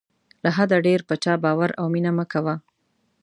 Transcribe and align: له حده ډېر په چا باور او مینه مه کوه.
له 0.43 0.49
حده 0.57 0.77
ډېر 0.87 0.99
په 1.09 1.15
چا 1.23 1.33
باور 1.43 1.69
او 1.79 1.85
مینه 1.93 2.11
مه 2.17 2.25
کوه. 2.31 2.55